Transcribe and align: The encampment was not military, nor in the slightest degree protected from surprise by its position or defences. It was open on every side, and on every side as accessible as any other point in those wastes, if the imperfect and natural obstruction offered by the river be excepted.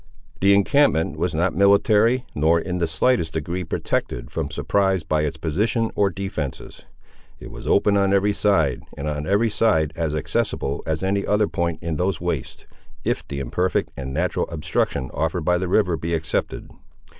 The 0.39 0.55
encampment 0.55 1.15
was 1.15 1.35
not 1.35 1.53
military, 1.53 2.25
nor 2.33 2.59
in 2.59 2.79
the 2.79 2.87
slightest 2.87 3.33
degree 3.33 3.63
protected 3.63 4.31
from 4.31 4.49
surprise 4.49 5.03
by 5.03 5.21
its 5.21 5.37
position 5.37 5.91
or 5.93 6.09
defences. 6.09 6.85
It 7.39 7.51
was 7.51 7.67
open 7.67 7.95
on 7.97 8.11
every 8.11 8.33
side, 8.33 8.81
and 8.97 9.07
on 9.07 9.27
every 9.27 9.51
side 9.51 9.93
as 9.95 10.15
accessible 10.15 10.81
as 10.87 11.03
any 11.03 11.23
other 11.23 11.47
point 11.47 11.83
in 11.83 11.97
those 11.97 12.19
wastes, 12.19 12.65
if 13.05 13.27
the 13.27 13.39
imperfect 13.39 13.91
and 13.95 14.11
natural 14.11 14.49
obstruction 14.49 15.11
offered 15.13 15.45
by 15.45 15.59
the 15.59 15.67
river 15.69 15.95
be 15.97 16.15
excepted. 16.15 16.71